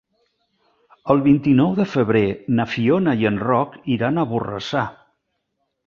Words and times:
El 1.15 1.21
vint-i-nou 1.27 1.75
de 1.81 1.85
febrer 1.91 2.25
na 2.61 2.67
Fiona 2.73 3.17
i 3.23 3.31
en 3.35 3.41
Roc 3.47 3.79
iran 3.99 4.19
a 4.25 4.29
Borrassà. 4.35 4.87